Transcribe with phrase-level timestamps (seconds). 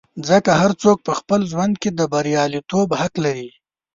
[0.29, 3.49] ځکه هر څوک په خپل ژوند کې د بریالیتوب حق لري.